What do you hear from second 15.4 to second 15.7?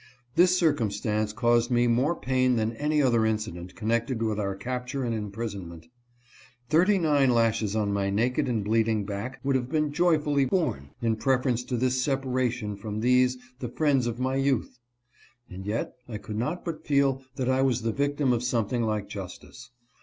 And